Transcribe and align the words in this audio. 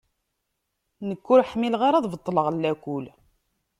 Nekk 1.07 1.25
ur 1.33 1.39
ḥmileɣ 1.51 1.81
ara 1.87 1.97
ad 1.99 2.07
beṭṭleɣ 2.13 2.47
lakul. 2.53 3.05